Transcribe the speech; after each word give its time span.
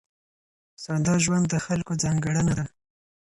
ساده 0.83 1.15
ژوند 1.23 1.45
د 1.49 1.55
خلکو 1.65 1.93
ځانګړنه 2.03 2.53
ده. 2.59 2.65